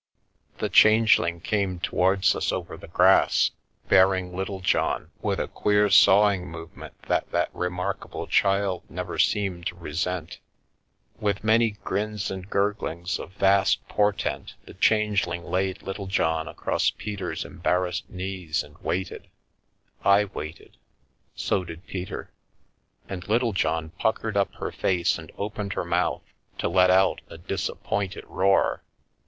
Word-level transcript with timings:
The 0.57 0.67
Changeling 0.69 1.41
came 1.41 1.79
towards 1.79 2.35
us 2.35 2.51
over 2.51 2.75
the 2.75 2.87
grass, 2.87 3.51
bear 3.87 4.15
ing 4.15 4.35
Littlejohn 4.35 5.11
with 5.21 5.39
a 5.39 5.47
queer, 5.47 5.91
sawing 5.91 6.49
movement 6.49 6.99
that 7.03 7.29
that 7.29 7.53
remarkable 7.53 8.25
child 8.25 8.81
never 8.89 9.19
seemed 9.19 9.67
to 9.67 9.75
resent. 9.75 10.39
With 11.19 11.43
many 11.43 11.77
grins 11.83 12.31
and 12.31 12.49
gurglings 12.49 13.19
of 13.19 13.33
vast 13.33 13.87
portent 13.87 14.55
the 14.65 14.73
Changeling 14.73 15.43
laid 15.43 15.83
Littlejohn 15.83 16.47
across 16.47 16.89
Peter's 16.89 17.45
embarrassed 17.45 18.09
knees 18.09 18.63
and 18.63 18.79
waited. 18.79 19.27
I 20.03 20.25
waited. 20.25 20.77
So 21.35 21.63
did 21.63 21.85
Peter. 21.85 22.31
And 23.07 23.27
Littlejohn 23.27 23.91
puckered 23.99 24.35
up 24.35 24.55
her 24.55 24.71
face 24.71 25.19
and 25.19 25.31
opened 25.37 25.73
her 25.73 25.85
mouth 25.85 26.23
to 26.57 26.67
let 26.67 26.89
out 26.89 27.21
a 27.27 27.37
disappointed 27.37 28.23
roar. 28.25 28.81